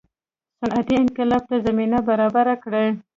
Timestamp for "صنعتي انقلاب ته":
0.59-1.55